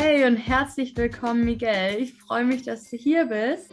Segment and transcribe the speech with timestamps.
[0.00, 1.96] Hey und herzlich willkommen, Miguel.
[1.98, 3.72] Ich freue mich, dass du hier bist.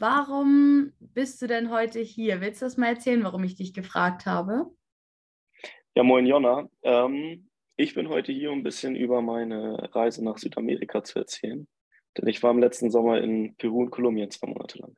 [0.00, 2.40] Warum bist du denn heute hier?
[2.40, 4.66] Willst du das mal erzählen, warum ich dich gefragt habe?
[5.94, 6.68] Ja, moin Jonna.
[6.82, 11.68] Ähm, ich bin heute hier, um ein bisschen über meine Reise nach Südamerika zu erzählen.
[12.18, 14.96] Denn ich war im letzten Sommer in Peru und Kolumbien zwei Monate lang.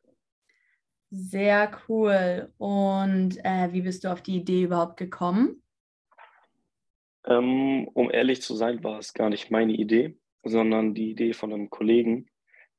[1.10, 2.50] Sehr cool.
[2.56, 5.60] Und äh, wie bist du auf die Idee überhaupt gekommen?
[7.26, 11.52] Ähm, um ehrlich zu sein, war es gar nicht meine Idee, sondern die Idee von
[11.52, 12.28] einem Kollegen,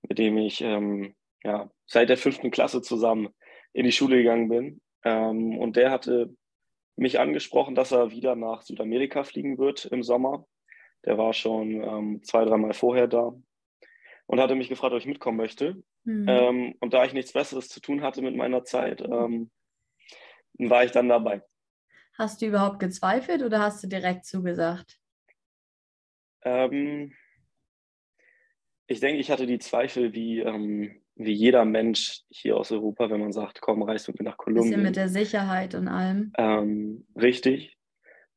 [0.08, 3.30] mit dem ich ähm, ja, seit der fünften Klasse zusammen
[3.73, 4.81] in die Schule gegangen bin.
[5.04, 6.35] Ähm, und der hatte
[6.95, 10.46] mich angesprochen, dass er wieder nach Südamerika fliegen wird im Sommer.
[11.05, 13.34] Der war schon ähm, zwei, dreimal vorher da
[14.27, 15.84] und hatte mich gefragt, ob ich mitkommen möchte.
[16.04, 16.26] Mhm.
[16.27, 19.52] Ähm, und da ich nichts Besseres zu tun hatte mit meiner Zeit, ähm,
[20.57, 21.41] war ich dann dabei.
[22.17, 24.99] Hast du überhaupt gezweifelt oder hast du direkt zugesagt?
[26.43, 27.13] Ähm,
[28.87, 33.20] ich denke, ich hatte die Zweifel wie, ähm, wie jeder Mensch hier aus Europa, wenn
[33.20, 34.71] man sagt, komm, reist mit mir nach Kolumbien.
[34.71, 36.31] Bisschen mit der Sicherheit und allem.
[36.37, 37.77] Ähm, richtig.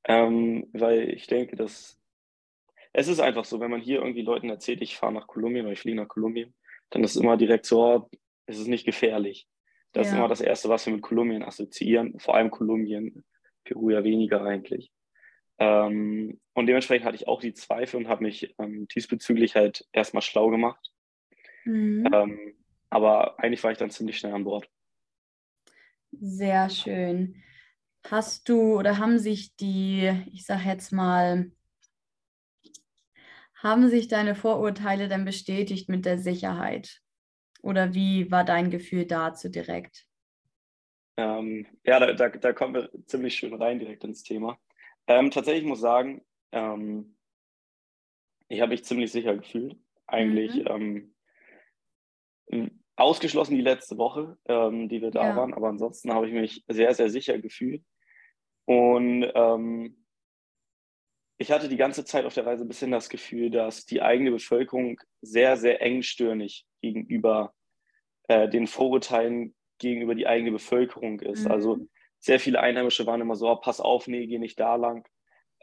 [0.05, 1.99] Ähm, weil ich denke, dass
[2.93, 5.73] es ist einfach so, wenn man hier irgendwie Leuten erzählt, ich fahre nach Kolumbien oder
[5.73, 6.55] ich fliege nach Kolumbien,
[6.91, 8.11] dann ist immer direkt so, oh,
[8.47, 9.47] es ist nicht gefährlich.
[9.93, 10.13] Das ja.
[10.13, 13.25] ist immer das Erste, was wir mit Kolumbien assoziieren, vor allem Kolumbien.
[13.69, 14.91] Peru ja weniger eigentlich.
[15.59, 20.23] Ähm, und dementsprechend hatte ich auch die Zweifel und habe mich ähm, diesbezüglich halt erstmal
[20.23, 20.93] schlau gemacht.
[21.65, 22.09] Mhm.
[22.13, 22.55] Ähm,
[22.91, 24.69] aber eigentlich war ich dann ziemlich schnell an Bord.
[26.13, 27.43] Sehr schön.
[28.05, 31.51] Hast du oder haben sich die, ich sage jetzt mal,
[33.55, 37.01] haben sich deine Vorurteile dann bestätigt mit der Sicherheit?
[37.61, 40.08] Oder wie war dein Gefühl dazu direkt?
[41.19, 44.57] Ähm, ja, da, da, da, kommen wir ziemlich schön rein direkt ins Thema.
[45.09, 47.17] Ähm, tatsächlich muss ich sagen, ähm,
[48.47, 49.77] ich habe mich ziemlich sicher gefühlt.
[50.07, 51.13] Eigentlich mhm.
[52.51, 55.37] Ähm, ausgeschlossen die letzte Woche, ähm, die wir da ja.
[55.37, 57.83] waren, aber ansonsten habe ich mich sehr, sehr sicher gefühlt.
[58.65, 60.07] Und ähm,
[61.37, 64.31] ich hatte die ganze Zeit auf der Reise ein bisschen das Gefühl, dass die eigene
[64.31, 67.55] Bevölkerung sehr, sehr engstirnig gegenüber
[68.29, 71.45] äh, den Vorurteilen gegenüber die eigene Bevölkerung ist.
[71.45, 71.51] Mhm.
[71.51, 71.79] Also
[72.19, 75.07] sehr viele Einheimische waren immer so, oh, pass auf, nee, geh nicht da lang.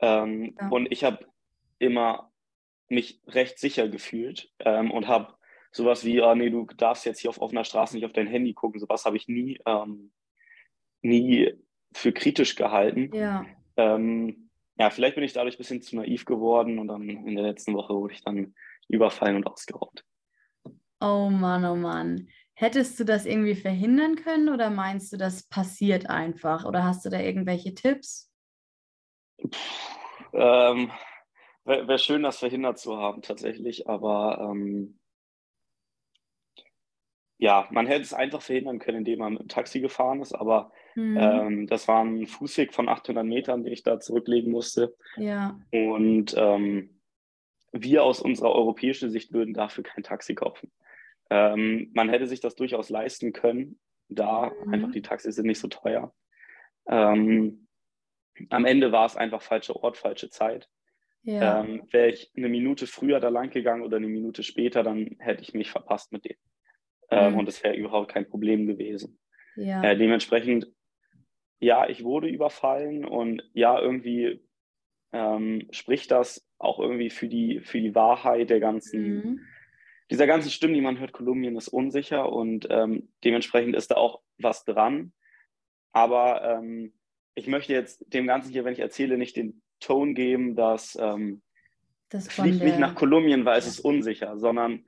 [0.01, 0.69] Ähm, ja.
[0.69, 1.25] Und ich habe
[1.79, 2.31] immer
[2.87, 5.33] mich recht sicher gefühlt ähm, und habe
[5.71, 8.53] sowas wie, oh, nee, du darfst jetzt hier auf offener Straße nicht auf dein Handy
[8.53, 8.79] gucken.
[8.79, 10.11] Sowas habe ich nie, ähm,
[11.01, 11.53] nie
[11.93, 13.09] für kritisch gehalten.
[13.13, 13.45] Ja.
[13.75, 17.45] Ähm, ja, vielleicht bin ich dadurch ein bisschen zu naiv geworden und dann in der
[17.45, 18.53] letzten Woche wurde ich dann
[18.87, 20.05] überfallen und ausgeraubt.
[20.99, 22.29] Oh Mann, oh Mann.
[22.55, 26.65] Hättest du das irgendwie verhindern können oder meinst du, das passiert einfach?
[26.65, 28.31] Oder hast du da irgendwelche Tipps?
[30.33, 30.91] Ähm,
[31.65, 33.89] Wäre wär schön, das verhindert zu haben, tatsächlich.
[33.89, 34.99] Aber ähm,
[37.37, 40.33] ja, man hätte es einfach verhindern können, indem man mit dem Taxi gefahren ist.
[40.33, 41.17] Aber mhm.
[41.17, 44.95] ähm, das war ein Fußweg von 800 Metern, den ich da zurücklegen musste.
[45.17, 45.59] Ja.
[45.71, 47.01] Und ähm,
[47.71, 50.71] wir aus unserer europäischen Sicht würden dafür kein Taxi kaufen.
[51.29, 54.73] Ähm, man hätte sich das durchaus leisten können, da mhm.
[54.73, 56.13] einfach die Taxis sind nicht so teuer.
[56.87, 57.67] Ähm,
[58.49, 60.69] am Ende war es einfach falscher Ort, falsche Zeit.
[61.23, 61.63] Ja.
[61.63, 65.41] Ähm, Wäre ich eine Minute früher da lang gegangen oder eine Minute später, dann hätte
[65.41, 66.37] ich mich verpasst mit dem.
[67.09, 67.39] Ähm, mhm.
[67.39, 69.19] Und es wäre überhaupt kein Problem gewesen.
[69.55, 69.81] Ja.
[69.83, 70.67] Äh, dementsprechend,
[71.59, 74.45] ja, ich wurde überfallen und ja, irgendwie
[75.13, 79.39] ähm, spricht das auch irgendwie für die, für die Wahrheit der ganzen, mhm
[80.11, 84.21] dieser ganzen Stimmen, die man hört, Kolumbien ist unsicher und ähm, dementsprechend ist da auch
[84.37, 85.13] was dran.
[85.91, 86.93] Aber ähm,
[87.33, 91.41] ich möchte jetzt dem Ganzen hier, wenn ich erzähle, nicht den Ton geben, dass ähm,
[92.09, 94.85] das fliegt nicht nach Kolumbien, weil es ist unsicher, sondern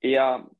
[0.00, 0.50] eher,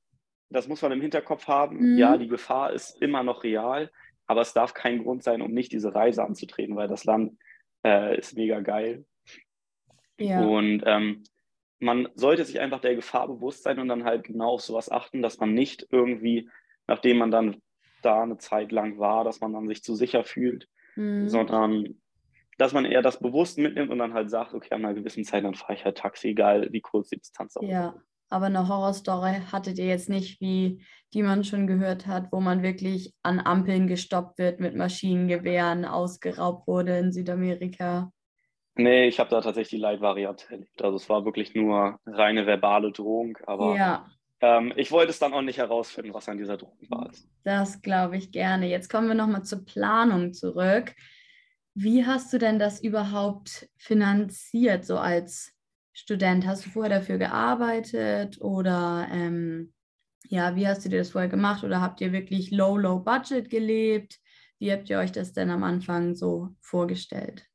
[0.51, 1.99] das muss man im Hinterkopf haben, mhm.
[1.99, 3.91] ja, die Gefahr ist immer noch real,
[4.27, 7.39] aber es darf kein Grund sein, um nicht diese Reise anzutreten, weil das Land
[7.85, 9.05] äh, ist mega geil.
[10.19, 10.41] Ja.
[10.41, 11.25] Und ähm,
[11.79, 15.23] man sollte sich einfach der Gefahr bewusst sein und dann halt genau auf sowas achten,
[15.23, 16.49] dass man nicht irgendwie,
[16.87, 17.63] nachdem man dann
[18.03, 21.29] da eine Zeit lang war, dass man dann sich zu sicher fühlt, mhm.
[21.29, 22.01] sondern
[22.59, 25.45] dass man eher das bewusst mitnimmt und dann halt sagt, okay, an einer gewissen Zeit,
[25.45, 27.95] dann fahre ich halt Taxi, egal wie kurz die Distanz auch Ja,
[28.29, 30.83] aber eine Horrorstory hattet ihr jetzt nicht, wie
[31.13, 36.67] die man schon gehört hat, wo man wirklich an Ampeln gestoppt wird, mit Maschinengewehren ausgeraubt
[36.67, 38.11] wurde in Südamerika.
[38.77, 40.83] Nee, ich habe da tatsächlich die Light-Variante erlebt.
[40.83, 44.07] Also es war wirklich nur reine verbale Drohung, aber ja.
[44.41, 47.11] ähm, ich wollte es dann auch nicht herausfinden, was an dieser Drohung war.
[47.43, 48.69] Das glaube ich gerne.
[48.69, 50.95] Jetzt kommen wir nochmal zur Planung zurück.
[51.75, 55.55] Wie hast du denn das überhaupt finanziert, so als
[55.95, 56.47] Student?
[56.47, 59.73] Hast du vorher dafür gearbeitet oder ähm,
[60.29, 63.49] ja, wie hast du dir das vorher gemacht oder habt ihr wirklich low, low budget
[63.49, 64.19] gelebt?
[64.59, 67.47] Wie habt ihr euch das denn am Anfang so vorgestellt?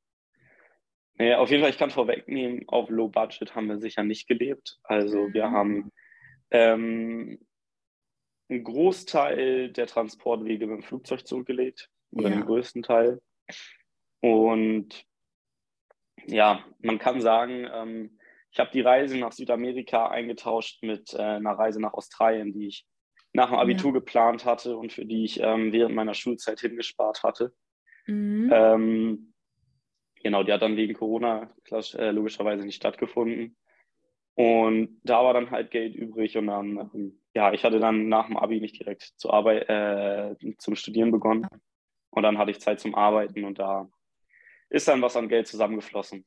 [1.22, 4.80] Ja, auf jeden Fall, ich kann vorwegnehmen, auf Low Budget haben wir sicher nicht gelebt.
[4.84, 5.52] Also wir mhm.
[5.52, 5.92] haben
[6.50, 7.40] ähm,
[8.50, 12.36] einen Großteil der Transportwege mit dem Flugzeug zurückgelegt oder ja.
[12.36, 13.22] den größten Teil.
[14.20, 15.06] Und
[16.26, 18.18] ja, man kann sagen, ähm,
[18.52, 22.86] ich habe die Reise nach Südamerika eingetauscht mit äh, einer Reise nach Australien, die ich
[23.34, 24.00] nach dem Abitur ja.
[24.00, 27.54] geplant hatte und für die ich ähm, während meiner Schulzeit hingespart hatte.
[28.08, 28.50] Mhm.
[28.52, 29.31] Ähm,
[30.24, 33.56] genau, die hat dann wegen Corona äh, logischerweise nicht stattgefunden.
[34.36, 38.28] Und da war dann halt Geld übrig und dann, ähm, ja, ich hatte dann nach
[38.28, 41.48] dem Abi nicht direkt zur äh, zum Studieren begonnen.
[42.10, 43.90] Und dann hatte ich Zeit zum Arbeiten und da
[44.70, 46.26] ist dann was an Geld zusammengeflossen.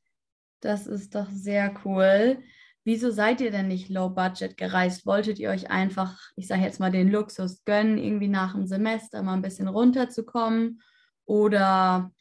[0.61, 2.43] Das ist doch sehr cool.
[2.85, 5.07] Wieso seid ihr denn nicht low budget gereist?
[5.07, 9.23] Wolltet ihr euch einfach, ich sage jetzt mal, den Luxus gönnen, irgendwie nach dem Semester
[9.23, 10.83] mal ein bisschen runterzukommen?
[11.25, 12.13] Oder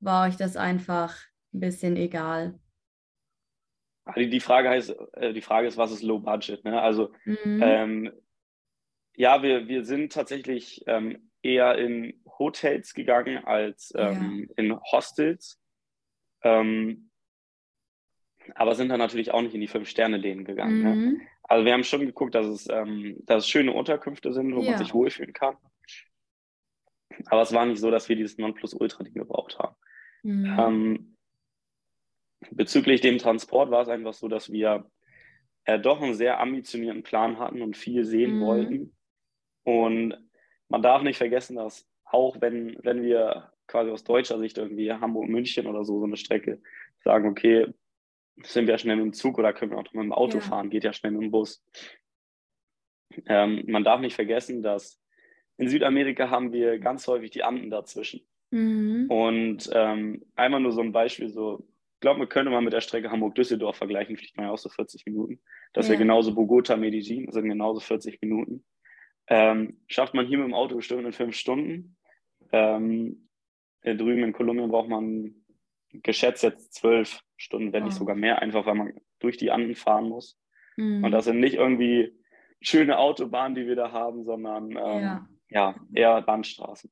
[0.00, 1.16] war euch das einfach
[1.52, 2.58] ein bisschen egal?
[4.16, 6.64] Die Frage heißt, äh, die Frage ist, was ist Low Budget?
[6.64, 6.80] Ne?
[6.80, 7.60] Also mhm.
[7.62, 8.12] ähm,
[9.14, 14.54] ja, wir, wir sind tatsächlich ähm, eher in Hotels gegangen als ähm, ja.
[14.56, 15.60] in Hostels.
[16.42, 17.10] Ähm,
[18.54, 20.82] aber sind dann natürlich auch nicht in die Fünf-Sterne-Läden gegangen.
[20.82, 20.94] Ne?
[20.94, 21.12] Mhm.
[21.12, 21.20] Ne?
[21.42, 24.70] Also wir haben schon geguckt, dass es, ähm, dass es schöne Unterkünfte sind, wo ja.
[24.70, 25.56] man sich wohlfühlen kann.
[27.26, 29.74] Aber es war nicht so, dass wir dieses Nonplusultra-Ding gebraucht haben.
[30.22, 30.56] Mhm.
[30.58, 31.16] Ähm,
[32.50, 34.90] bezüglich dem Transport war es einfach so, dass wir
[35.64, 38.40] äh, doch einen sehr ambitionierten Plan hatten und viel sehen mhm.
[38.40, 38.96] wollten.
[39.64, 40.16] Und
[40.68, 45.66] man darf nicht vergessen, dass auch wenn, wenn wir quasi aus deutscher Sicht irgendwie Hamburg-München
[45.66, 46.62] oder so, so eine Strecke
[47.04, 47.66] sagen, okay,
[48.42, 50.42] sind wir schnell mit dem Zug oder können wir auch mit dem Auto ja.
[50.42, 51.64] fahren, geht ja schnell mit dem Bus.
[53.26, 55.00] Ähm, man darf nicht vergessen, dass
[55.56, 58.26] in Südamerika haben wir ganz häufig die Anden dazwischen.
[58.50, 59.06] Mhm.
[59.08, 62.80] Und ähm, einmal nur so ein Beispiel, so, ich glaube, man könnte mal mit der
[62.80, 65.40] Strecke Hamburg-Düsseldorf vergleichen, fliegt man ja auch so 40 Minuten.
[65.72, 65.90] Das ja.
[65.92, 68.64] wäre genauso Bogota-Medellin, sind genauso 40 Minuten.
[69.26, 71.96] Ähm, schafft man hier mit dem Auto bestimmt in fünf Stunden.
[72.52, 73.28] Ähm,
[73.82, 75.34] drüben in Kolumbien braucht man
[75.92, 78.00] geschätzt jetzt zwölf Stunden, wenn nicht oh.
[78.00, 80.38] sogar mehr, einfach weil man durch die Anden fahren muss.
[80.76, 81.04] Mhm.
[81.04, 82.12] Und das sind nicht irgendwie
[82.60, 85.28] schöne Autobahnen, die wir da haben, sondern ähm, ja.
[85.50, 86.90] ja, eher Landstraßen.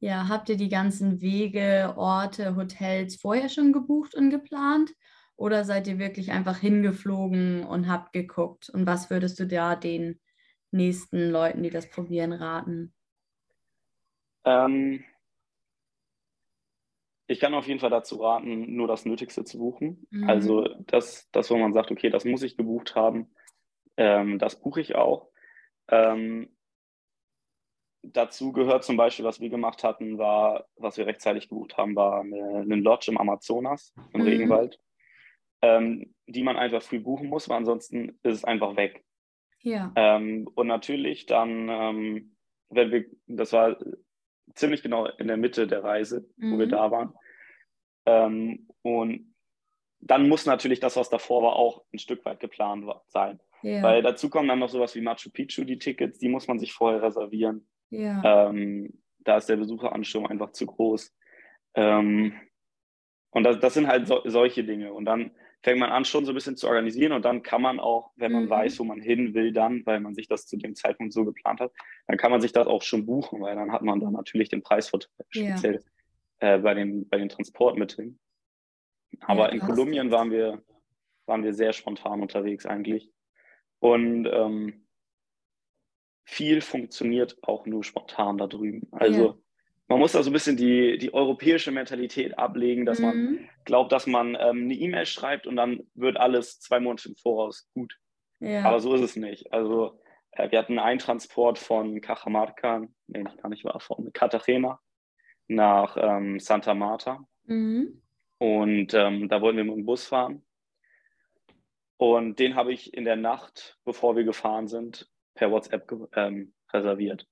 [0.00, 4.92] Ja, habt ihr die ganzen Wege, Orte, Hotels vorher schon gebucht und geplant?
[5.36, 8.70] Oder seid ihr wirklich einfach hingeflogen und habt geguckt?
[8.70, 10.20] Und was würdest du da den
[10.70, 12.94] nächsten Leuten, die das probieren, raten?
[14.44, 15.04] Ähm,
[17.26, 20.06] ich kann auf jeden Fall dazu raten, nur das Nötigste zu buchen.
[20.10, 20.28] Mhm.
[20.28, 23.30] Also das, das, wo man sagt, okay, das muss ich gebucht haben,
[23.96, 25.28] ähm, das buche ich auch.
[25.88, 26.56] Ähm,
[28.12, 32.20] dazu gehört zum Beispiel, was wir gemacht hatten, war, was wir rechtzeitig gebucht haben, war
[32.20, 34.26] eine, Lodge im Amazonas, im mhm.
[34.26, 34.80] Regenwald,
[35.62, 39.04] ähm, die man einfach früh buchen muss, weil ansonsten ist es einfach weg.
[39.60, 39.92] Ja.
[39.96, 42.36] Ähm, und natürlich dann, ähm,
[42.70, 43.76] wenn wir, das war
[44.54, 46.52] ziemlich genau in der Mitte der Reise, mhm.
[46.52, 46.70] wo wir mhm.
[46.70, 47.14] da waren.
[48.06, 49.34] Ähm, und
[50.00, 53.40] dann muss natürlich das, was davor war, auch ein Stück weit geplant sein.
[53.62, 53.82] Ja.
[53.82, 56.72] Weil dazu kommen dann noch sowas wie Machu Picchu, die Tickets, die muss man sich
[56.72, 57.66] vorher reservieren.
[57.90, 58.48] Ja.
[58.48, 61.14] Ähm, da ist der Besucheransturm einfach zu groß.
[61.74, 62.34] Ähm,
[63.30, 64.92] und das, das, sind halt so, solche Dinge.
[64.92, 65.30] Und dann
[65.62, 68.32] fängt man an, schon so ein bisschen zu organisieren und dann kann man auch, wenn
[68.32, 68.50] man mhm.
[68.50, 71.60] weiß, wo man hin will, dann, weil man sich das zu dem Zeitpunkt so geplant
[71.60, 71.72] hat,
[72.06, 74.62] dann kann man sich das auch schon buchen, weil dann hat man dann natürlich den
[74.62, 75.84] Preisvorteil, speziell
[76.40, 76.54] ja.
[76.54, 78.18] äh, bei, den, bei den Transportmitteln.
[79.22, 80.62] Aber ja, in Kolumbien waren wir,
[81.26, 83.10] waren wir sehr spontan unterwegs eigentlich.
[83.80, 84.87] Und ähm,
[86.28, 88.86] viel funktioniert auch nur spontan da drüben.
[88.92, 89.34] Also ja
[89.88, 93.06] man muss da so ein bisschen die, die europäische Mentalität ablegen, dass mhm.
[93.06, 97.16] man glaubt, dass man ähm, eine E-Mail schreibt und dann wird alles zwei Monate im
[97.16, 97.98] Voraus gut.
[98.38, 98.64] Ja.
[98.64, 99.52] Aber so ist es nicht.
[99.52, 99.98] Also
[100.32, 104.78] äh, wir hatten einen Transport von Cajamarca, nee, gar nicht war, von Cartagena
[105.48, 107.26] nach ähm, Santa Marta.
[107.46, 108.02] Mhm.
[108.36, 110.44] Und ähm, da wollten wir mit dem Bus fahren.
[111.96, 115.08] Und den habe ich in der Nacht, bevor wir gefahren sind,
[115.38, 117.26] per WhatsApp ähm, reserviert.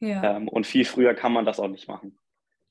[0.00, 0.36] Ja.
[0.36, 2.16] Ähm, und viel früher kann man das auch nicht machen.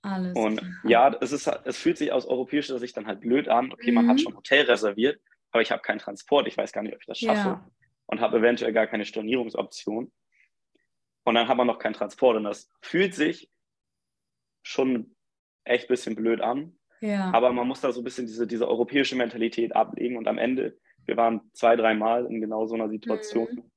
[0.01, 0.71] Alles und klar.
[0.85, 3.73] ja, es, ist, es fühlt sich aus europäischer Sicht dann halt blöd an.
[3.73, 3.95] Okay, mhm.
[3.95, 4.21] man hat mhm.
[4.21, 5.19] schon Hotel reserviert,
[5.51, 7.69] aber ich habe keinen Transport, ich weiß gar nicht, ob ich das schaffe ja.
[8.05, 10.11] und habe eventuell gar keine Stornierungsoption.
[11.25, 13.49] Und dann hat man noch keinen Transport und das fühlt sich
[14.63, 15.15] schon
[15.65, 16.77] echt ein bisschen blöd an.
[17.01, 17.31] Ja.
[17.33, 20.77] Aber man muss da so ein bisschen diese, diese europäische Mentalität ablegen und am Ende,
[21.05, 23.49] wir waren zwei, dreimal in genau so einer Situation.
[23.51, 23.71] Mhm.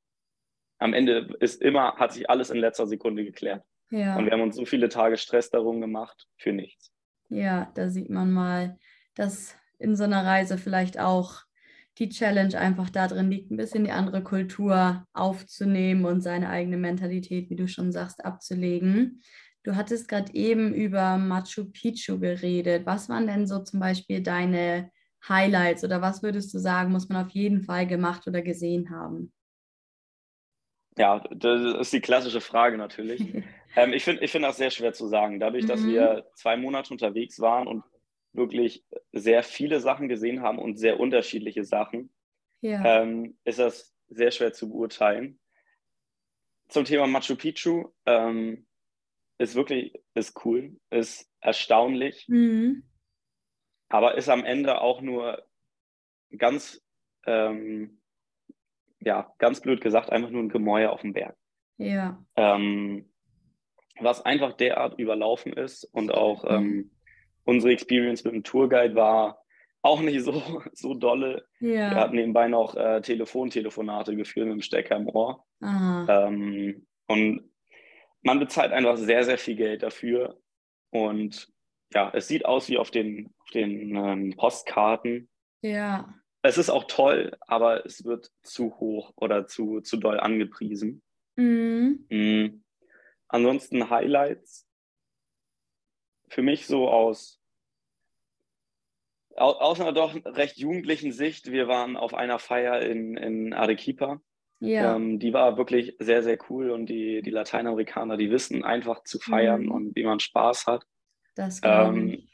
[0.80, 3.62] Am Ende ist immer, hat sich alles in letzter Sekunde geklärt.
[3.90, 4.16] Ja.
[4.16, 6.92] Und wir haben uns so viele Tage Stress darum gemacht für nichts.
[7.28, 8.78] Ja, da sieht man mal,
[9.14, 11.42] dass in so einer Reise vielleicht auch
[11.98, 17.50] die Challenge einfach darin liegt, ein bisschen die andere Kultur aufzunehmen und seine eigene Mentalität,
[17.50, 19.22] wie du schon sagst, abzulegen.
[19.62, 22.86] Du hattest gerade eben über Machu Picchu geredet.
[22.86, 24.90] Was waren denn so zum Beispiel deine
[25.28, 29.32] Highlights oder was würdest du sagen, muss man auf jeden Fall gemacht oder gesehen haben?
[31.00, 33.22] Ja, das ist die klassische Frage natürlich.
[33.74, 35.40] ähm, ich finde ich find das sehr schwer zu sagen.
[35.40, 35.92] Dadurch, dass mhm.
[35.92, 37.84] wir zwei Monate unterwegs waren und
[38.34, 42.12] wirklich sehr viele Sachen gesehen haben und sehr unterschiedliche Sachen,
[42.60, 42.84] ja.
[42.84, 45.40] ähm, ist das sehr schwer zu beurteilen.
[46.68, 48.66] Zum Thema Machu Picchu ähm,
[49.38, 52.82] ist wirklich ist cool, ist erstaunlich, mhm.
[53.88, 55.42] aber ist am Ende auch nur
[56.36, 56.84] ganz,
[57.24, 57.99] ähm,
[59.00, 61.36] ja, ganz blöd gesagt, einfach nur ein Gemäuer auf dem Berg.
[61.78, 62.22] Ja.
[62.36, 63.10] Ähm,
[64.00, 66.50] was einfach derart überlaufen ist und auch mhm.
[66.50, 66.90] ähm,
[67.44, 69.40] unsere Experience mit dem Tourguide war
[69.82, 70.42] auch nicht so,
[70.72, 71.44] so dolle.
[71.60, 71.90] Ja.
[71.90, 75.44] Wir hatten nebenbei noch äh, Telefontelefonate geführt mit dem Stecker im Ohr.
[75.62, 77.50] Ähm, und
[78.22, 80.38] man bezahlt einfach sehr, sehr viel Geld dafür.
[80.90, 81.48] Und
[81.92, 85.28] ja, es sieht aus wie auf den, auf den ähm, Postkarten.
[85.62, 86.14] Ja.
[86.42, 91.02] Es ist auch toll, aber es wird zu hoch oder zu, zu doll angepriesen.
[91.36, 92.06] Mhm.
[92.08, 92.64] Mhm.
[93.28, 94.66] Ansonsten Highlights
[96.28, 97.40] für mich so aus
[99.36, 104.20] aus einer doch recht jugendlichen Sicht, wir waren auf einer Feier in, in Arequipa.
[104.58, 104.96] Ja.
[104.96, 109.18] Ähm, die war wirklich sehr, sehr cool und die, die Lateinamerikaner, die wissen einfach zu
[109.18, 109.70] feiern mhm.
[109.70, 110.84] und wie man Spaß hat.
[111.34, 112.28] Das ähm,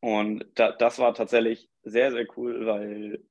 [0.00, 3.24] Und da, das war tatsächlich sehr, sehr cool, weil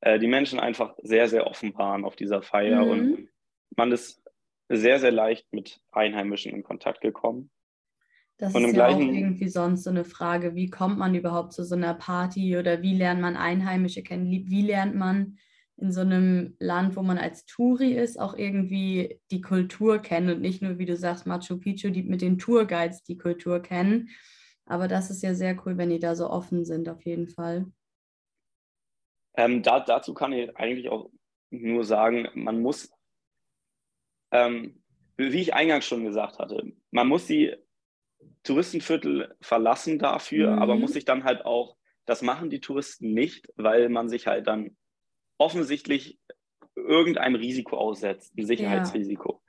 [0.00, 2.90] äh, die Menschen einfach sehr, sehr offen waren auf dieser Feier mhm.
[2.90, 3.28] und
[3.76, 4.22] man ist
[4.68, 7.50] sehr, sehr leicht mit Einheimischen in Kontakt gekommen.
[8.38, 11.62] Das und ist ja auch irgendwie sonst so eine Frage, wie kommt man überhaupt zu
[11.64, 14.30] so einer Party oder wie lernt man Einheimische kennen?
[14.30, 15.36] Wie lernt man
[15.76, 20.40] in so einem Land, wo man als Touri ist, auch irgendwie die Kultur kennen und
[20.40, 24.08] nicht nur, wie du sagst, Machu Picchu, die mit den Tourguides die Kultur kennen.
[24.64, 27.66] Aber das ist ja sehr cool, wenn die da so offen sind, auf jeden Fall.
[29.34, 31.10] Ähm, da, dazu kann ich eigentlich auch
[31.50, 32.90] nur sagen, man muss,
[34.30, 34.82] ähm,
[35.16, 37.54] wie ich eingangs schon gesagt hatte, man muss die
[38.42, 40.58] Touristenviertel verlassen dafür, mhm.
[40.62, 44.46] aber muss sich dann halt auch, das machen die Touristen nicht, weil man sich halt
[44.46, 44.76] dann
[45.38, 46.18] offensichtlich
[46.74, 49.42] irgendeinem Risiko aussetzt, ein Sicherheitsrisiko.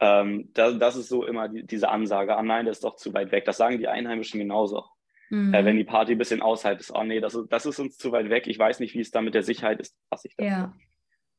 [0.00, 0.20] Ja.
[0.20, 3.14] Ähm, das, das, ist so immer die, diese Ansage, ah nein, das ist doch zu
[3.14, 3.44] weit weg.
[3.44, 4.84] Das sagen die Einheimischen genauso.
[5.32, 5.54] Mhm.
[5.54, 8.12] Äh, wenn die Party ein bisschen außerhalb ist, oh nee, das, das ist uns zu
[8.12, 10.44] weit weg, ich weiß nicht, wie es da mit der Sicherheit ist, was ich da.
[10.44, 10.74] Ja.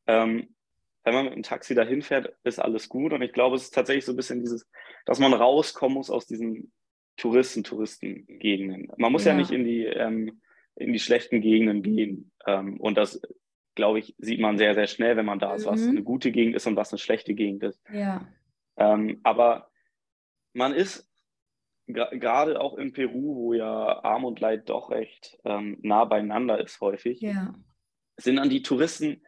[0.07, 0.55] Ähm,
[1.03, 3.13] wenn man mit dem Taxi dahin fährt, ist alles gut.
[3.13, 4.67] Und ich glaube, es ist tatsächlich so ein bisschen dieses,
[5.05, 6.71] dass man rauskommen muss aus diesen
[7.17, 8.91] Touristen, Touristengegenden.
[8.97, 10.41] Man muss ja, ja nicht in die, ähm,
[10.75, 12.31] in die schlechten Gegenden gehen.
[12.47, 13.21] Ähm, und das,
[13.75, 15.69] glaube ich, sieht man sehr, sehr schnell, wenn man da ist, mhm.
[15.69, 17.79] was eine gute Gegend ist und was eine schlechte Gegend ist.
[17.93, 18.27] Ja.
[18.77, 19.69] Ähm, aber
[20.53, 21.12] man ist
[21.93, 26.81] gerade auch in Peru, wo ja Arm und Leid doch recht ähm, nah beieinander ist
[26.81, 27.53] häufig, ja.
[28.17, 29.21] sind dann die Touristen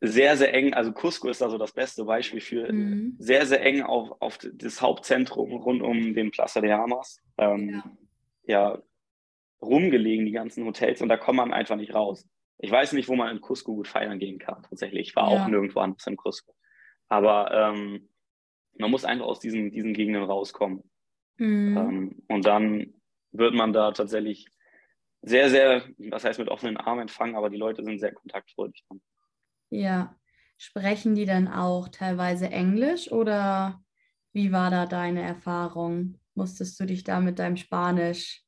[0.00, 3.16] sehr, sehr eng, also Cusco ist da so das beste Beispiel für mhm.
[3.18, 7.22] sehr, sehr eng auf, auf das Hauptzentrum rund um den Plaza de Armas.
[7.38, 7.82] Ähm,
[8.46, 8.74] ja.
[8.74, 8.82] ja,
[9.62, 12.28] rumgelegen, die ganzen Hotels, und da kommt man einfach nicht raus.
[12.58, 15.08] Ich weiß nicht, wo man in Cusco gut feiern gehen kann, tatsächlich.
[15.08, 15.42] Ich war ja.
[15.42, 16.54] auch nirgendwo anders in Cusco.
[17.08, 18.08] Aber ähm,
[18.78, 20.82] man muss einfach aus diesen, diesen Gegenden rauskommen.
[21.36, 21.76] Mhm.
[21.76, 22.94] Ähm, und dann
[23.32, 24.46] wird man da tatsächlich
[25.22, 28.84] sehr, sehr, was heißt mit offenen Armen empfangen, aber die Leute sind sehr kontaktfreudig.
[29.70, 30.16] Ja.
[30.56, 33.82] Sprechen die dann auch teilweise Englisch oder
[34.32, 36.18] wie war da deine Erfahrung?
[36.34, 38.42] Musstest du dich da mit deinem Spanisch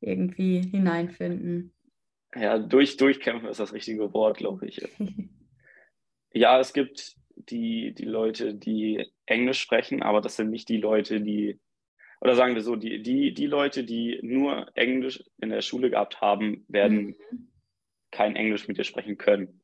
[0.00, 1.74] irgendwie hineinfinden?
[2.34, 4.86] Ja, durch, durchkämpfen ist das richtige Wort, glaube ich.
[6.32, 11.20] ja, es gibt die, die Leute, die Englisch sprechen, aber das sind nicht die Leute,
[11.20, 11.58] die,
[12.20, 16.20] oder sagen wir so, die, die, die Leute, die nur Englisch in der Schule gehabt
[16.20, 17.50] haben, werden mhm.
[18.10, 19.60] kein Englisch mit dir sprechen können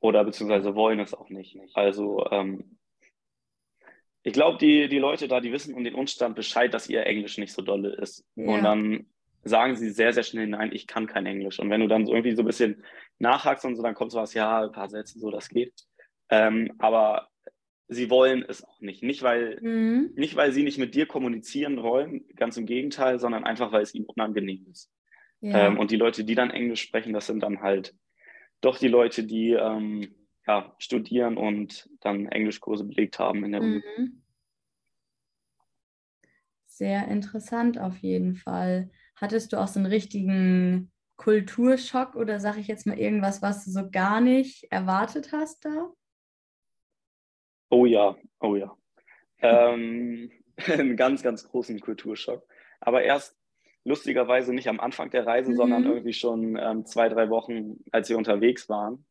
[0.00, 1.56] oder beziehungsweise wollen es auch nicht.
[1.74, 2.78] Also ähm,
[4.24, 7.38] ich glaube, die, die Leute da, die wissen um den Umstand Bescheid, dass ihr Englisch
[7.38, 8.24] nicht so dolle ist.
[8.34, 8.52] Ja.
[8.52, 9.06] Und dann
[9.44, 11.58] sagen sie sehr, sehr schnell, nein, ich kann kein Englisch.
[11.58, 12.84] Und wenn du dann so irgendwie so ein bisschen
[13.18, 15.74] nachhakst und so, dann kommt so was, ja, ein paar Sätze, so, das geht.
[16.30, 17.28] Ähm, aber
[17.92, 19.02] sie wollen es auch nicht.
[19.02, 20.12] Nicht weil, Mhm.
[20.14, 23.94] nicht, weil sie nicht mit dir kommunizieren wollen, ganz im Gegenteil, sondern einfach, weil es
[23.94, 24.90] ihnen unangenehm ist.
[25.40, 25.68] Ja.
[25.68, 27.94] Ähm, und die Leute, die dann Englisch sprechen, das sind dann halt
[28.60, 30.14] doch die Leute, die ähm,
[30.46, 33.82] ja, studieren und dann Englischkurse belegt haben in der Uni.
[33.96, 34.22] Mhm.
[36.66, 38.90] Sehr interessant auf jeden Fall.
[39.16, 43.70] Hattest du auch so einen richtigen Kulturschock oder sag ich jetzt mal irgendwas, was du
[43.70, 45.92] so gar nicht erwartet hast da?
[47.72, 48.76] Oh ja, oh ja.
[49.44, 50.30] Ähm,
[50.68, 52.46] einen ganz, ganz großen Kulturschock.
[52.78, 53.36] Aber erst
[53.84, 55.56] lustigerweise nicht am Anfang der Reise, Mhm.
[55.56, 59.04] sondern irgendwie schon ähm, zwei, drei Wochen, als wir unterwegs waren.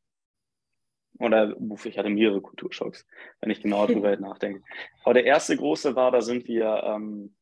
[1.19, 3.05] Oder ich hatte mehrere Kulturschocks,
[3.41, 4.61] wenn ich genauer drüber nachdenke.
[5.03, 7.35] Aber der erste große war, da sind wir, ähm,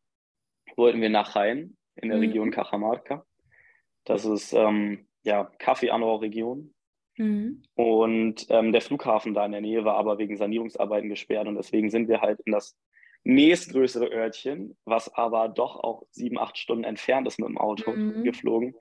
[0.75, 2.23] wollten wir nach Jaén in der Mhm.
[2.23, 3.23] Region Cajamarca.
[4.05, 6.73] Das ist ähm, ja Kaffeeanbauregion.
[7.19, 7.61] Mhm.
[7.75, 11.89] Und ähm, der Flughafen da in der Nähe war aber wegen Sanierungsarbeiten gesperrt und deswegen
[11.89, 12.77] sind wir halt in das
[13.25, 18.23] nächstgrößere Örtchen, was aber doch auch sieben, acht Stunden entfernt ist mit dem Auto Mhm.
[18.23, 18.73] geflogen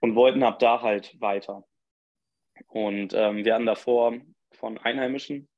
[0.00, 1.64] und wollten ab da halt weiter.
[2.68, 4.14] Und ähm, wir hatten davor
[4.52, 5.48] von Einheimischen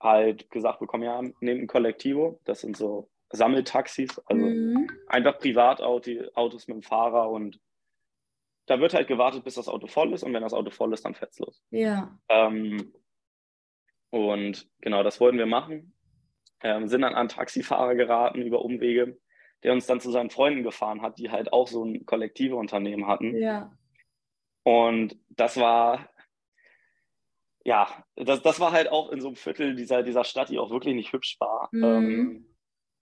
[0.00, 4.88] halt gesagt bekommen, ja, nehmt ein Kollektivo, das sind so Sammeltaxis, also Mhm.
[5.06, 7.58] einfach Privatautos mit dem Fahrer und
[8.66, 11.04] da wird halt gewartet, bis das Auto voll ist und wenn das Auto voll ist,
[11.04, 11.62] dann fährt's los.
[11.70, 12.18] Ja.
[12.28, 12.92] Ähm,
[14.10, 15.92] und genau, das wollten wir machen.
[16.62, 19.18] Ähm, sind dann an einen Taxifahrer geraten über Umwege,
[19.62, 23.06] der uns dann zu seinen Freunden gefahren hat, die halt auch so ein kollektive Unternehmen
[23.06, 23.36] hatten.
[23.36, 23.76] Ja.
[24.62, 26.08] Und das war,
[27.64, 30.70] ja, das, das war halt auch in so einem Viertel dieser, dieser Stadt, die auch
[30.70, 31.68] wirklich nicht hübsch war.
[31.72, 31.84] Mhm.
[31.84, 32.53] Ähm,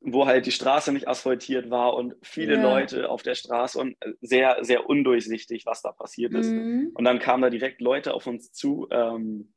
[0.04, 2.62] wo halt die Straße nicht asphaltiert war und viele Ja.
[2.62, 6.52] Leute auf der Straße und sehr, sehr undurchsichtig, was da passiert ist.
[6.54, 6.90] Mhm.
[6.94, 9.52] Und dann kamen da direkt Leute auf uns zu, ähm,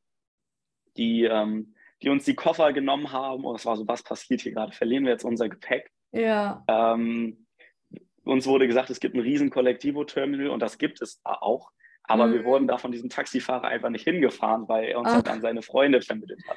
[0.96, 3.44] die, ähm, die uns die Koffer genommen haben.
[3.44, 4.72] Und es war so, was passiert hier gerade?
[4.72, 5.90] Verlieren wir jetzt unser Gepäck?
[6.12, 6.64] Ja.
[6.68, 7.46] Ähm,
[8.24, 11.70] uns wurde gesagt, es gibt ein riesen Kollektivo-Terminal und das gibt es da auch.
[12.04, 12.32] Aber Mhm.
[12.34, 15.14] wir wurden da von diesem Taxifahrer einfach nicht hingefahren, weil er uns Ach.
[15.16, 16.56] halt an seine Freunde vermittelt hat.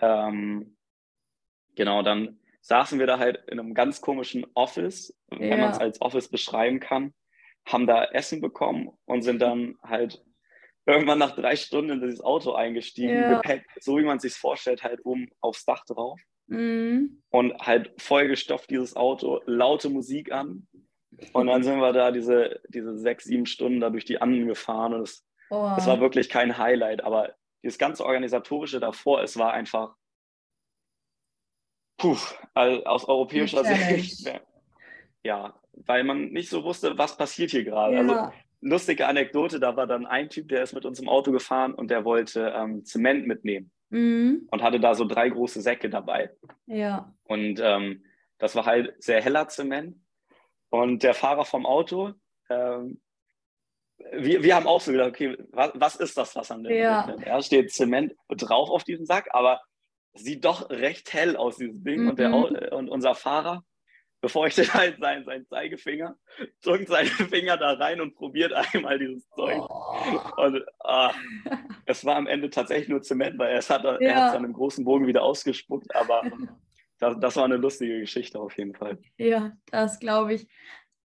[0.00, 0.76] Ähm,
[1.74, 5.56] genau, dann saßen wir da halt in einem ganz komischen Office, wenn Ja.
[5.56, 7.14] man es als Office beschreiben kann,
[7.66, 10.22] haben da Essen bekommen und sind dann halt
[10.86, 13.28] irgendwann nach drei Stunden in dieses Auto eingestiegen, Ja.
[13.36, 17.22] Gepäck, so wie man es sich vorstellt, halt oben aufs Dach drauf Mhm.
[17.30, 20.66] und halt vollgestopft dieses Auto, laute Musik an.
[21.32, 24.92] Und dann sind wir da diese, diese sechs, sieben Stunden da durch die Anden gefahren
[24.92, 25.72] und es, Oh.
[25.78, 29.94] es war wirklich kein Highlight, aber dieses ganze Organisatorische davor, es war einfach,
[31.98, 32.16] puh,
[32.54, 33.64] also aus europäischer.
[33.64, 34.30] Sicht,
[35.22, 37.98] ja, weil man nicht so wusste, was passiert hier gerade.
[37.98, 38.32] Also ja.
[38.62, 41.90] lustige Anekdote, da war dann ein Typ, der ist mit uns im Auto gefahren und
[41.90, 44.46] der wollte ähm, Zement mitnehmen Mhm.
[44.50, 46.30] und hatte da so drei große Säcke dabei.
[46.66, 47.10] Ja.
[47.24, 48.04] Und ähm,
[48.36, 49.96] das war halt sehr heller Zement.
[50.68, 52.12] Und der Fahrer vom Auto,
[52.50, 53.00] ähm,
[54.12, 57.06] wir, wir haben auch so gedacht, okay, was, was ist das, was an dem Ja.
[57.06, 57.26] mitnimmt?
[57.26, 59.62] Ja, steht Zement drauf auf diesem Sack, aber
[60.14, 62.08] sieht doch recht hell aus, dieses Ding.
[62.08, 62.34] Und, der, Mhm.
[62.34, 63.64] Au- und unser Fahrer
[64.20, 66.16] befeuchtet halt seinen, seinen Zeigefinger,
[66.62, 69.58] drückt seinen Finger da rein und probiert einmal dieses Zeug.
[69.60, 70.42] Oh.
[70.42, 71.12] Und ah,
[71.86, 74.14] es war am Ende tatsächlich nur Zement, weil er es hat, er Ja.
[74.16, 76.22] hat es dann im großen Bogen wieder ausgespuckt, aber
[76.98, 78.98] das, das war eine lustige Geschichte auf jeden Fall.
[79.18, 80.48] Ja, das glaube ich.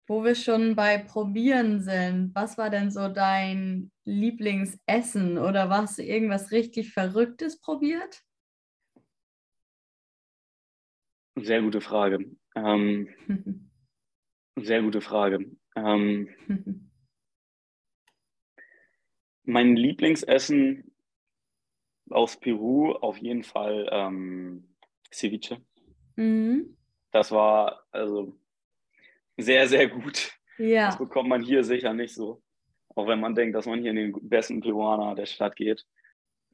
[0.06, 6.04] Wo wir schon bei Probieren sind, was war denn so dein Lieblingsessen oder hast du
[6.04, 8.22] irgendwas richtig Verrücktes probiert?
[11.36, 12.26] Sehr gute Frage.
[12.56, 13.10] Ähm,
[14.56, 15.52] sehr gute Frage.
[15.76, 16.30] Ähm,
[19.44, 20.92] mein Lieblingsessen
[22.10, 24.76] aus Peru auf jeden Fall ähm,
[25.12, 25.62] Ceviche.
[26.16, 26.78] mhm.
[27.12, 28.36] Das war also
[29.38, 30.32] sehr, sehr gut.
[30.58, 32.42] Das Ja, bekommt man hier sicher nicht so.
[32.96, 35.86] Auch wenn man denkt, dass man hier in den besten Peruaner der Stadt geht.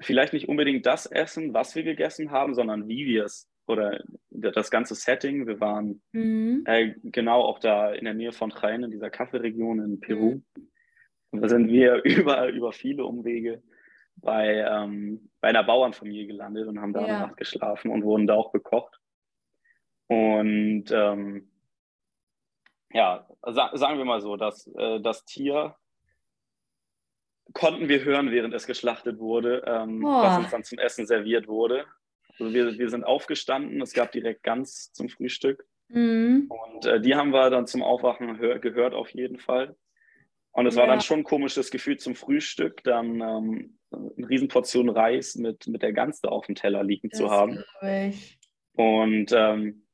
[0.02, 4.72] Vielleicht nicht unbedingt das Essen, was wir gegessen haben, sondern wie wir es oder das
[4.72, 5.48] ganze Setting.
[5.48, 6.64] Wir waren mhm.
[6.66, 10.42] äh, genau auch da in der Nähe von Jaén, in dieser Kaffeeregion in Peru.
[11.32, 13.62] Und da sind wir über, über viele Umwege
[14.16, 17.08] bei, ähm, bei einer Bauernfamilie gelandet und haben da Ja.
[17.08, 19.00] eine Nacht geschlafen und wurden da auch bekocht.
[20.08, 21.52] Und ähm,
[22.92, 25.76] ja, sa sagen wir mal so, dass äh, das Tier
[27.54, 31.86] konnten wir hören, während es geschlachtet wurde, ähm, was uns dann zum Essen serviert wurde.
[32.40, 36.50] Also wir, wir sind aufgestanden, es gab direkt Gans zum Frühstück Mhm.
[36.50, 39.76] und äh, die haben wir dann zum Aufwachen hör gehört auf jeden Fall.
[40.52, 40.82] Und es ja.
[40.82, 45.82] war dann schon ein komisches Gefühl zum Frühstück, dann ähm, eine Riesenportion Reis mit, mit
[45.82, 47.64] der Ganze auf dem Teller liegen das zu haben.
[48.74, 49.86] Und ähm,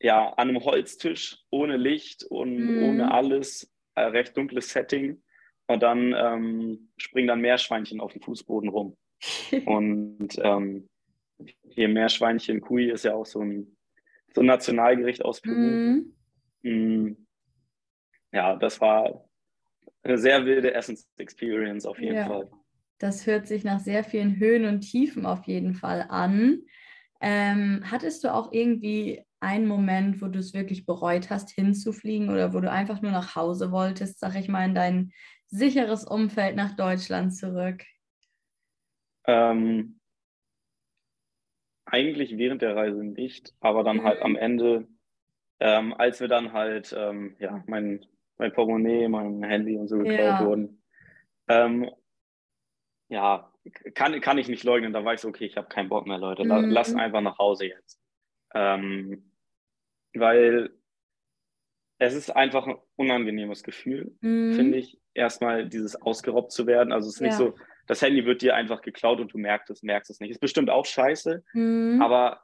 [0.00, 2.82] ja, an einem Holztisch ohne Licht und mhm.
[2.84, 5.22] ohne alles, äh, recht dunkles Setting.
[5.66, 8.96] Und dann ähm, springen dann Meerschweinchen auf dem Fußboden rum.
[9.66, 10.88] und ähm,
[11.68, 13.76] hier Meerschweinchen, Kui ist ja auch so ein,
[14.34, 15.54] so ein Nationalgericht aus Peru.
[15.54, 16.14] Mhm.
[16.62, 17.26] Mhm.
[18.32, 19.28] Ja, das war
[20.02, 22.26] eine sehr wilde Essens-Experience auf jeden ja.
[22.26, 22.50] Fall.
[22.98, 26.62] Das hört sich nach sehr vielen Höhen und Tiefen auf jeden Fall an.
[27.20, 32.52] Ähm, hattest du auch irgendwie einen Moment, wo du es wirklich bereut hast, hinzufliegen oder
[32.54, 35.12] wo du einfach nur nach Hause wolltest, sag ich mal, in dein
[35.46, 37.84] sicheres Umfeld nach Deutschland zurück?
[39.26, 39.97] Ähm,
[41.90, 44.24] eigentlich während der Reise nicht, aber dann halt mhm.
[44.24, 44.88] am Ende,
[45.60, 48.04] ähm, als wir dann halt, ähm, ja, mein,
[48.38, 50.44] mein Portemonnaie, mein Handy und so geklaut ja.
[50.44, 50.82] wurden.
[51.48, 51.90] Ähm,
[53.08, 53.52] ja,
[53.94, 56.18] kann, kann ich nicht leugnen, da war ich so, okay, ich habe keinen Bock mehr,
[56.18, 56.70] Leute, mhm.
[56.70, 58.00] lass einfach nach Hause jetzt.
[58.54, 59.30] Ähm,
[60.14, 60.70] weil
[61.98, 64.54] es ist einfach ein unangenehmes Gefühl, mhm.
[64.54, 66.92] finde ich, erstmal dieses ausgeraubt zu werden.
[66.92, 67.26] Also es ist ja.
[67.26, 67.54] nicht so,
[67.88, 70.30] das Handy wird dir einfach geklaut und du merkst es, merkst es nicht.
[70.30, 72.00] Ist bestimmt auch scheiße, mhm.
[72.00, 72.42] aber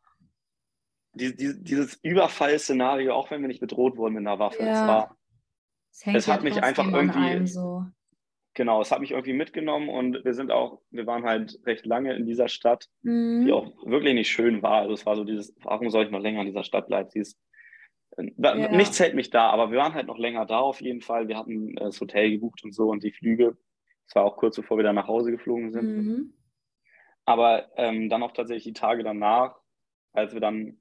[1.12, 4.72] die, die, dieses Überfallszenario, auch wenn wir nicht bedroht wurden mit einer Waffe, ja.
[4.72, 7.84] es war, es hat mich einfach irgendwie, so.
[8.54, 12.14] genau, es hat mich irgendwie mitgenommen und wir sind auch, wir waren halt recht lange
[12.14, 13.44] in dieser Stadt, mhm.
[13.46, 14.82] die auch wirklich nicht schön war.
[14.82, 17.10] Also es war so dieses, warum soll ich noch länger in dieser Stadt bleiben?
[17.10, 17.38] Sie ist
[18.16, 18.68] ja.
[18.68, 21.28] Nichts hält mich da, aber wir waren halt noch länger da auf jeden Fall.
[21.28, 23.56] Wir hatten äh, das Hotel gebucht und so und die Flüge.
[24.06, 25.84] Das war auch kurz bevor wir dann nach Hause geflogen sind.
[25.84, 26.34] Mhm.
[27.24, 29.58] Aber ähm, dann auch tatsächlich die Tage danach,
[30.12, 30.78] als wir dann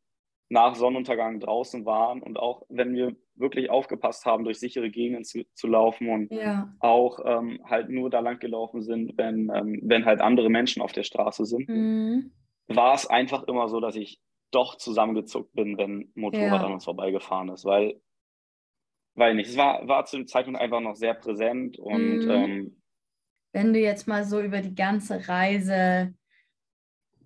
[0.49, 5.43] nach Sonnenuntergang draußen waren und auch wenn wir wirklich aufgepasst haben, durch sichere Gegenden zu,
[5.53, 6.71] zu laufen und ja.
[6.79, 10.91] auch ähm, halt nur da lang gelaufen sind, wenn, ähm, wenn halt andere Menschen auf
[10.91, 12.31] der Straße sind, mhm.
[12.67, 16.65] war es einfach immer so, dass ich doch zusammengezuckt bin, wenn ein Motorrad ja.
[16.67, 17.99] an uns vorbeigefahren ist, weil,
[19.15, 22.29] weil nicht, es war, war zu dem Zeitpunkt einfach noch sehr präsent und mhm.
[22.29, 22.82] ähm,
[23.53, 26.13] wenn du jetzt mal so über die ganze Reise,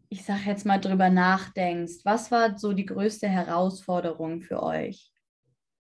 [0.10, 5.12] ich sag jetzt mal drüber nachdenkst, was war so die größte Herausforderung für euch?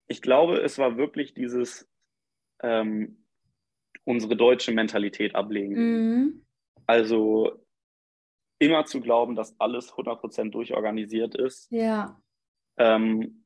[0.08, 1.88] Ich glaube, es war wirklich dieses
[2.62, 3.24] ähm,
[4.04, 5.74] unsere deutsche Mentalität ablegen.
[5.74, 6.46] Mhm.
[6.86, 7.64] Also
[8.58, 11.70] immer zu glauben, dass alles 100% durchorganisiert ist.
[11.70, 12.20] Ja.
[12.76, 13.44] Ähm,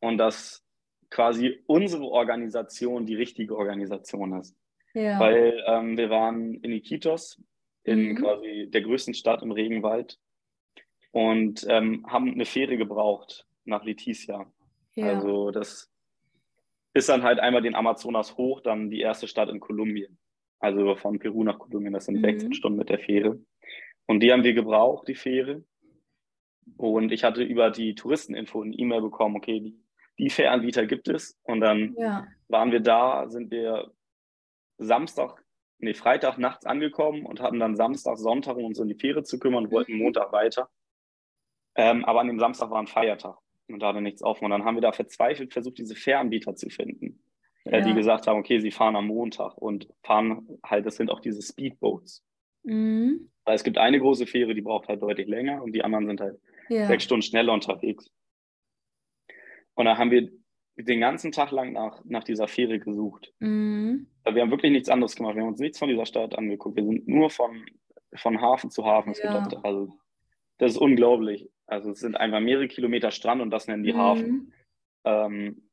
[0.00, 0.64] und dass
[1.10, 4.56] quasi unsere Organisation die richtige Organisation ist.
[4.98, 5.20] Ja.
[5.20, 7.40] Weil ähm, wir waren in Iquitos,
[7.84, 8.16] in mhm.
[8.16, 10.18] quasi der größten Stadt im Regenwald
[11.12, 14.52] und ähm, haben eine Fähre gebraucht nach Leticia.
[14.94, 15.06] Ja.
[15.06, 15.88] Also das
[16.94, 20.18] ist dann halt einmal den Amazonas hoch, dann die erste Stadt in Kolumbien.
[20.58, 22.22] Also von Peru nach Kolumbien, das sind mhm.
[22.22, 23.38] 16 Stunden mit der Fähre.
[24.06, 25.62] Und die haben wir gebraucht, die Fähre.
[26.76, 29.78] Und ich hatte über die Touristeninfo eine E-Mail bekommen, okay, die,
[30.18, 31.38] die Fähranbieter gibt es.
[31.44, 32.26] Und dann ja.
[32.48, 33.92] waren wir da, sind wir
[34.78, 35.44] Samstag,
[35.78, 39.38] nee, Freitag nachts angekommen und hatten dann Samstag, Sonntag, um uns um die Fähre zu
[39.38, 39.96] kümmern und wollten.
[39.96, 40.70] Montag weiter.
[41.74, 43.36] Ähm, aber an dem Samstag war ein Feiertag
[43.68, 44.44] und da hatte nichts offen.
[44.44, 47.22] Und dann haben wir da verzweifelt versucht, diese Fähranbieter zu finden,
[47.64, 47.72] ja.
[47.72, 51.20] äh, die gesagt haben, okay, sie fahren am Montag und fahren halt, das sind auch
[51.20, 52.24] diese Speedboats.
[52.64, 53.30] Mhm.
[53.44, 56.20] Weil es gibt eine große Fähre, die braucht halt deutlich länger und die anderen sind
[56.20, 56.86] halt ja.
[56.86, 58.10] sechs Stunden schneller unterwegs.
[59.74, 60.28] Und da haben wir
[60.78, 63.32] den ganzen Tag lang nach, nach dieser Fähre gesucht.
[63.40, 64.06] Mhm.
[64.24, 65.34] Wir haben wirklich nichts anderes gemacht.
[65.34, 66.76] Wir haben uns nichts von dieser Stadt angeguckt.
[66.76, 67.66] Wir sind nur von,
[68.14, 69.12] von Hafen zu Hafen.
[69.22, 69.44] Ja.
[69.44, 69.98] Gedacht, also,
[70.58, 71.50] das ist unglaublich.
[71.66, 73.98] Also es sind einfach mehrere Kilometer Strand und das nennen die mhm.
[73.98, 74.54] Hafen.
[75.04, 75.70] Ähm,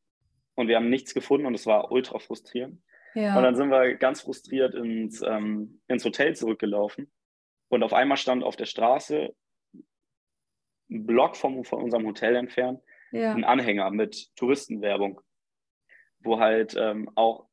[0.56, 2.82] und wir haben nichts gefunden und es war ultra frustrierend.
[3.13, 3.38] Ja.
[3.38, 7.12] Und dann sind wir ganz frustriert ins, ähm, ins Hotel zurückgelaufen
[7.70, 9.36] und auf einmal stand auf der Straße,
[10.89, 12.82] ein Block vom, von unserem Hotel entfernt,
[13.15, 13.34] ja.
[13.34, 15.21] ein Anhänger mit Touristenwerbung,
[16.19, 17.47] wo halt ähm, auch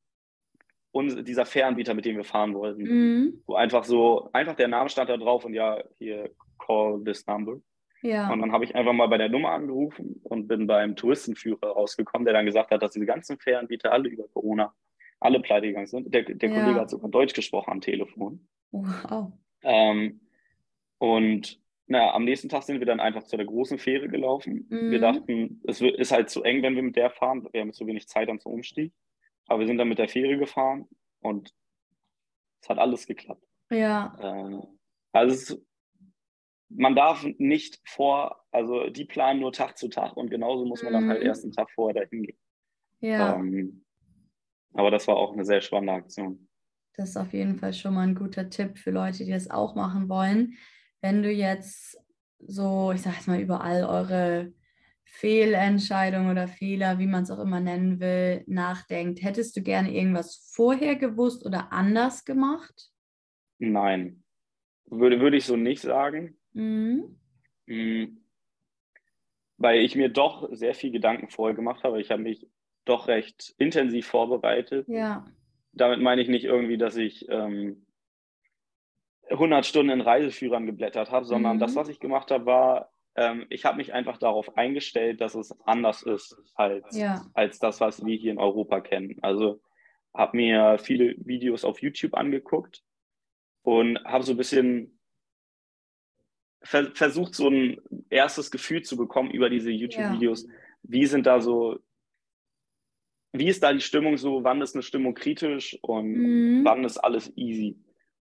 [0.92, 3.42] uns, dieser Fähranbieter, mit dem wir fahren wollten, mhm.
[3.46, 7.60] wo einfach so, einfach der Name stand da drauf und ja, hier, call this number.
[8.02, 8.30] Ja.
[8.32, 12.24] Und dann habe ich einfach mal bei der Nummer angerufen und bin beim Touristenführer rausgekommen,
[12.24, 14.74] der dann gesagt hat, dass diese ganzen Fähranbieter alle über Corona
[15.20, 16.12] alle pleite gegangen sind.
[16.12, 16.60] Der, der ja.
[16.60, 18.48] Kollege hat sogar Deutsch gesprochen am Telefon.
[18.72, 19.32] Wow.
[19.62, 20.20] Ähm,
[20.98, 21.61] und
[21.92, 24.66] na, am nächsten Tag sind wir dann einfach zu der großen Fähre gelaufen.
[24.70, 24.90] Mhm.
[24.90, 27.46] Wir dachten, es ist halt zu eng, wenn wir mit der fahren.
[27.52, 28.94] Wir haben zu wenig Zeit dann zum Umstieg.
[29.46, 30.88] Aber wir sind dann mit der Fähre gefahren
[31.20, 31.52] und
[32.62, 33.44] es hat alles geklappt.
[33.70, 34.16] Ja.
[34.18, 34.66] Äh,
[35.12, 35.62] also es,
[36.70, 40.92] man darf nicht vor, also die planen nur Tag zu Tag und genauso muss man
[40.92, 40.96] mhm.
[40.96, 41.26] dann halt mhm.
[41.26, 42.38] erst einen Tag vorher dahin gehen.
[43.00, 43.36] Ja.
[43.36, 43.84] Ähm,
[44.72, 46.48] aber das war auch eine sehr spannende Aktion.
[46.94, 49.74] Das ist auf jeden Fall schon mal ein guter Tipp für Leute, die das auch
[49.74, 50.56] machen wollen.
[51.02, 51.98] Wenn du jetzt
[52.38, 54.52] so, ich sag jetzt mal, überall eure
[55.04, 60.48] Fehlentscheidung oder Fehler, wie man es auch immer nennen will, nachdenkt, hättest du gerne irgendwas
[60.54, 62.90] vorher gewusst oder anders gemacht?
[63.58, 64.22] Nein,
[64.86, 66.38] würde, würde ich so nicht sagen.
[66.52, 67.18] Mhm.
[67.66, 68.18] Mhm.
[69.58, 72.00] Weil ich mir doch sehr viel Gedanken vorher gemacht habe.
[72.00, 72.48] Ich habe mich
[72.84, 74.88] doch recht intensiv vorbereitet.
[74.88, 75.24] Ja.
[75.72, 77.86] Damit meine ich nicht irgendwie, dass ich ähm,
[79.30, 81.60] 100 Stunden in Reiseführern geblättert habe, sondern mhm.
[81.60, 85.54] das, was ich gemacht habe, war, ähm, ich habe mich einfach darauf eingestellt, dass es
[85.66, 87.26] anders ist als, ja.
[87.34, 89.16] als das, was wir hier in Europa kennen.
[89.22, 89.60] Also
[90.14, 92.82] habe mir viele Videos auf YouTube angeguckt
[93.62, 94.98] und habe so ein bisschen
[96.62, 100.44] ver versucht, so ein erstes Gefühl zu bekommen über diese YouTube-Videos.
[100.44, 100.54] Ja.
[100.82, 101.78] Wie sind da so,
[103.32, 106.64] wie ist da die Stimmung so, wann ist eine Stimmung kritisch und mhm.
[106.64, 107.76] wann ist alles easy?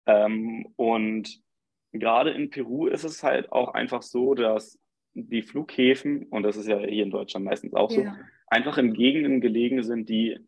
[0.08, 1.40] Ähm, und
[1.92, 4.78] gerade in Peru ist es halt auch einfach so, dass
[5.14, 8.16] die Flughäfen, und das ist ja hier in Deutschland meistens auch so, ja.
[8.48, 10.38] einfach in Gegenden gelegen sind, die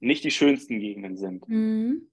[0.00, 1.48] nicht die schönsten Gegenden sind.
[1.48, 2.08] Mhm.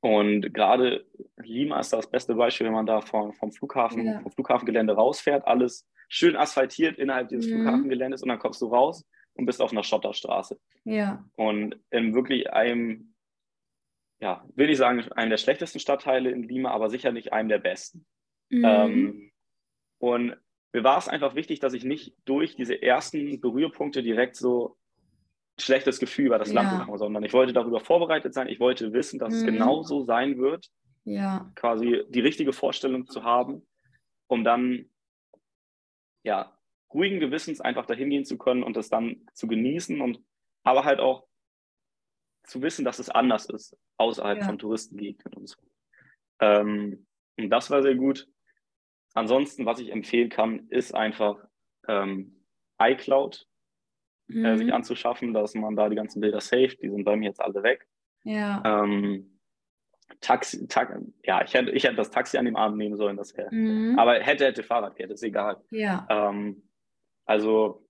[0.00, 4.20] Und gerade Lima ist das beste Beispiel, wenn man da vom, vom Flughafen, ja.
[4.20, 7.62] vom Flughafengelände rausfährt, alles schön asphaltiert innerhalb dieses mhm.
[7.62, 10.58] Flughafengeländes und dann kommst du raus und bist auf einer Schotterstraße.
[10.84, 11.24] Ja.
[11.36, 13.11] Und in wirklich einem
[14.22, 17.58] ja, will ich sagen, einem der schlechtesten Stadtteile in Lima, aber sicher nicht einem der
[17.58, 18.06] besten.
[18.50, 18.64] Mhm.
[18.64, 19.32] Ähm,
[19.98, 20.36] und
[20.72, 24.76] mir war es einfach wichtig, dass ich nicht durch diese ersten Berührpunkte direkt so
[25.58, 26.62] ein schlechtes Gefühl über das ja.
[26.62, 28.46] Land bekomme, sondern ich wollte darüber vorbereitet sein.
[28.46, 29.38] Ich wollte wissen, dass mhm.
[29.40, 30.68] es genau so sein wird.
[31.04, 31.50] Ja.
[31.56, 33.66] Quasi die richtige Vorstellung zu haben,
[34.28, 34.88] um dann
[36.22, 36.56] ja
[36.94, 40.20] ruhigen Gewissens einfach dahin gehen zu können und das dann zu genießen und
[40.62, 41.26] aber halt auch
[42.44, 44.44] zu wissen, dass es anders ist, außerhalb ja.
[44.44, 45.58] von Touristengegenden und so.
[46.40, 47.06] Ähm,
[47.38, 48.28] und das war sehr gut.
[49.14, 51.38] Ansonsten, was ich empfehlen kann, ist einfach
[51.88, 52.44] ähm,
[52.80, 53.46] iCloud
[54.28, 54.44] äh, mhm.
[54.44, 56.82] äh, sich anzuschaffen, dass man da die ganzen Bilder saved.
[56.82, 57.86] Die sind bei mir jetzt alle weg.
[58.24, 58.62] Ja.
[58.64, 59.28] Ähm,
[60.20, 63.36] Taxi, ta ja, ich hätte, ich hätte das Taxi an dem Abend nehmen sollen, das
[63.36, 63.52] wäre.
[63.52, 63.98] Mhm.
[63.98, 65.62] Aber hätte, hätte Fahrradkette, ist egal.
[65.70, 66.06] Ja.
[66.08, 66.62] Ähm,
[67.24, 67.81] also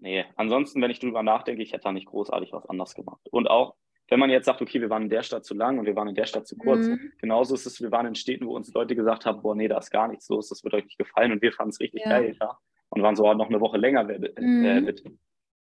[0.00, 3.20] Nee, ansonsten, wenn ich drüber nachdenke, ich hätte da nicht großartig was anders gemacht.
[3.30, 3.74] Und auch,
[4.08, 6.08] wenn man jetzt sagt, okay, wir waren in der Stadt zu lang und wir waren
[6.08, 7.12] in der Stadt zu kurz, mhm.
[7.18, 9.78] genauso ist es, wir waren in Städten, wo uns Leute gesagt haben, boah, nee, da
[9.78, 12.18] ist gar nichts los, das wird euch nicht gefallen und wir fanden es richtig ja.
[12.18, 12.58] geil, ja.
[12.88, 14.86] Und waren so, oh, noch eine Woche länger, äh, mhm.
[14.86, 15.12] bitte.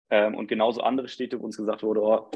[0.10, 2.32] Ähm, und genauso andere Städte, wo uns gesagt wurde, oh,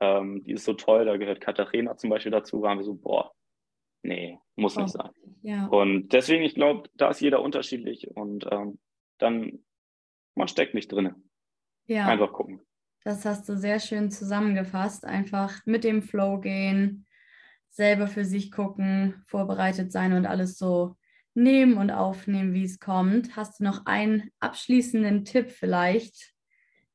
[0.00, 3.32] ähm, die ist so toll, da gehört Katharina zum Beispiel dazu, waren wir so, boah,
[4.02, 4.80] nee, muss oh.
[4.80, 5.10] nicht sein.
[5.42, 5.66] Ja.
[5.66, 8.78] Und deswegen, ich glaube, da ist jeder unterschiedlich und ähm,
[9.18, 9.60] dann,
[10.34, 11.14] man steckt nicht drin.
[11.86, 12.06] Ja.
[12.06, 12.60] Einfach gucken.
[13.04, 15.04] Das hast du sehr schön zusammengefasst.
[15.04, 17.06] Einfach mit dem Flow gehen,
[17.68, 20.96] selber für sich gucken, vorbereitet sein und alles so
[21.34, 23.36] nehmen und aufnehmen, wie es kommt.
[23.36, 26.32] Hast du noch einen abschließenden Tipp vielleicht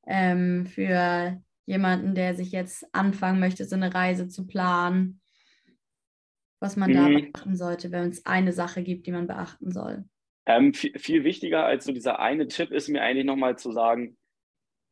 [0.08, 5.22] ähm, für jemanden, der sich jetzt anfangen möchte, so eine Reise zu planen?
[6.60, 6.96] Was man mhm.
[6.96, 10.06] da beachten sollte, wenn es eine Sache gibt, die man beachten soll?
[10.46, 14.18] Ähm, viel, viel, wichtiger als so dieser eine Tipp ist mir eigentlich nochmal zu sagen,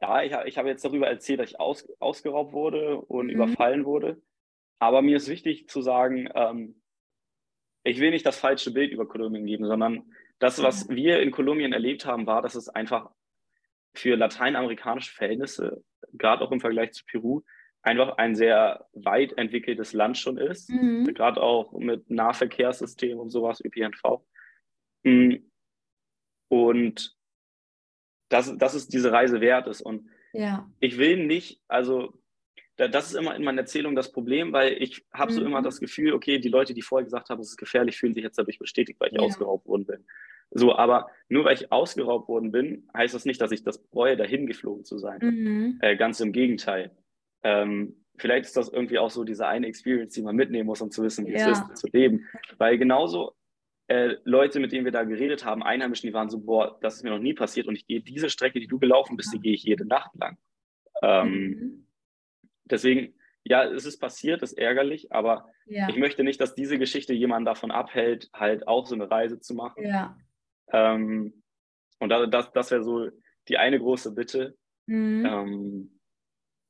[0.02, 3.34] ja, ich, ich habe jetzt darüber erzählt, dass ich aus, ausgeraubt wurde und mhm.
[3.34, 4.22] überfallen wurde.
[4.80, 6.82] Aber mir ist wichtig zu sagen, ähm,
[7.84, 11.74] ich will nicht das falsche Bild über Kolumbien geben, sondern das, was wir in Kolumbien
[11.74, 13.10] erlebt haben, war, dass es einfach
[13.94, 15.84] für lateinamerikanische Verhältnisse,
[16.14, 17.42] gerade auch im Vergleich zu Peru,
[17.82, 21.06] einfach ein sehr weit entwickeltes Land schon ist, mhm.
[21.14, 24.22] gerade auch mit Nahverkehrssystem und sowas, ÖPNV.
[25.04, 25.36] Mm.
[26.50, 27.17] Und
[28.30, 29.82] dass, dass es diese Reise wert ist.
[29.82, 30.70] Und ja.
[30.80, 32.14] ich will nicht, also
[32.78, 35.66] das ist immer in meiner Erzählung das Problem, weil ich habe so immer mhm.
[35.66, 38.38] das Gefühl, okay, die Leute, die vorher gesagt haben, es ist gefährlich, fühlen sich jetzt
[38.38, 39.22] dadurch bestätigt, weil ich ja.
[39.22, 40.06] ausgeraubt worden bin.
[40.52, 44.16] So, aber nur weil ich ausgeraubt worden bin, heißt das nicht, dass ich das bereue,
[44.16, 45.20] dahin geflogen zu sein.
[45.22, 45.80] Mhm.
[45.82, 46.92] Äh, ganz im Gegenteil.
[47.44, 50.92] Ähm, vielleicht ist das irgendwie auch so diese eine Experience, die man mitnehmen muss, um
[50.92, 51.50] zu wissen, wie ja.
[51.50, 52.26] es ist, zu leben.
[52.58, 53.34] Weil genauso
[53.88, 57.04] äh, Leute, mit denen wir da geredet haben, Einheimischen, die waren so, boah, das ist
[57.04, 59.54] mir noch nie passiert und ich gehe diese Strecke, die du gelaufen bist, die gehe
[59.54, 60.38] ich jede Nacht lang.
[61.02, 61.88] Ähm, mhm.
[62.66, 63.14] Deswegen,
[63.46, 65.88] ja, es ist passiert, ist ärgerlich, aber ja.
[65.90, 69.54] ich möchte nicht, dass diese Geschichte jemanden davon abhält, halt auch so eine Reise zu
[69.56, 69.86] machen.
[69.86, 70.18] Ja.
[70.74, 71.44] Ähm,
[72.00, 73.10] und das, das wäre so
[73.48, 74.58] die eine große Bitte.
[74.86, 75.26] Mhm.
[75.26, 76.00] Ähm,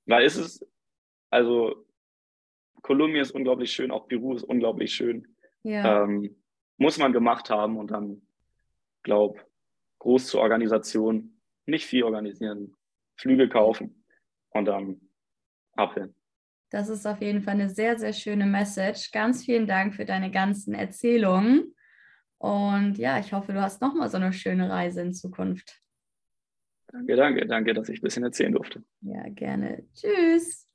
[0.05, 0.65] weil es ist,
[1.29, 1.85] also
[2.83, 5.35] Kolumbien ist unglaublich schön, auch Peru ist unglaublich schön.
[5.63, 6.03] Ja.
[6.03, 6.35] Ähm,
[6.77, 8.21] muss man gemacht haben und dann,
[9.03, 9.41] glaube
[9.99, 12.75] groß zur Organisation, nicht viel organisieren,
[13.15, 14.05] Flüge kaufen
[14.51, 15.01] und dann
[15.73, 16.13] abhören.
[16.69, 19.11] Das ist auf jeden Fall eine sehr, sehr schöne Message.
[19.11, 21.73] Ganz vielen Dank für deine ganzen Erzählungen.
[22.37, 25.81] Und ja, ich hoffe, du hast nochmal so eine schöne Reise in Zukunft.
[26.91, 28.83] Danke, danke, danke, dass ich ein bisschen erzählen durfte.
[29.01, 29.85] Ja, gerne.
[29.93, 30.66] Tschüss.